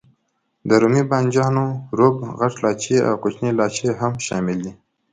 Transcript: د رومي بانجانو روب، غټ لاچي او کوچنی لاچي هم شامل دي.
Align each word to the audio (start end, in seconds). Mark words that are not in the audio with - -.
د 0.67 0.69
رومي 0.81 1.03
بانجانو 1.11 1.65
روب، 1.97 2.15
غټ 2.39 2.53
لاچي 2.63 2.97
او 3.09 3.13
کوچنی 3.23 3.51
لاچي 3.59 3.89
هم 4.01 4.13
شامل 4.27 4.57
دي. 4.65 4.73